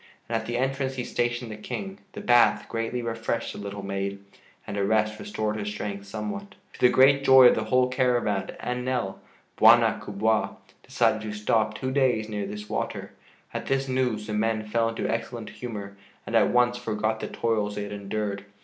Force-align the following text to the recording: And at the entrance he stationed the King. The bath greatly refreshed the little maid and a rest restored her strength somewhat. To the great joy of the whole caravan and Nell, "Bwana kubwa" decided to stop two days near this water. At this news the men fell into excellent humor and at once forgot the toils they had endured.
And 0.27 0.35
at 0.35 0.47
the 0.47 0.57
entrance 0.57 0.95
he 0.95 1.03
stationed 1.03 1.51
the 1.51 1.55
King. 1.57 1.99
The 2.13 2.21
bath 2.21 2.67
greatly 2.67 3.03
refreshed 3.03 3.53
the 3.53 3.59
little 3.59 3.83
maid 3.83 4.17
and 4.65 4.75
a 4.75 4.83
rest 4.83 5.19
restored 5.19 5.57
her 5.57 5.65
strength 5.65 6.07
somewhat. 6.07 6.55
To 6.73 6.79
the 6.79 6.89
great 6.89 7.23
joy 7.23 7.45
of 7.49 7.53
the 7.53 7.65
whole 7.65 7.87
caravan 7.87 8.55
and 8.59 8.83
Nell, 8.83 9.19
"Bwana 9.57 10.01
kubwa" 10.01 10.55
decided 10.81 11.21
to 11.21 11.31
stop 11.33 11.75
two 11.75 11.91
days 11.91 12.27
near 12.27 12.47
this 12.47 12.67
water. 12.67 13.11
At 13.53 13.67
this 13.67 13.87
news 13.87 14.25
the 14.25 14.33
men 14.33 14.65
fell 14.65 14.89
into 14.89 15.07
excellent 15.07 15.51
humor 15.51 15.95
and 16.25 16.35
at 16.35 16.49
once 16.49 16.79
forgot 16.79 17.19
the 17.19 17.27
toils 17.27 17.75
they 17.75 17.83
had 17.83 17.91
endured. 17.91 18.45